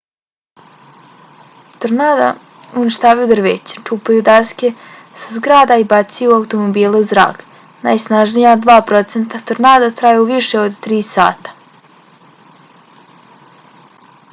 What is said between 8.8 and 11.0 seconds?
procenta tornada traju više od